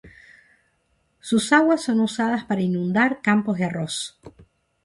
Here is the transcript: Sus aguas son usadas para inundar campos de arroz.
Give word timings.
Sus 1.19 1.53
aguas 1.53 1.83
son 1.83 1.99
usadas 1.99 2.43
para 2.45 2.61
inundar 2.61 3.21
campos 3.21 3.59
de 3.59 3.65
arroz. 3.65 4.17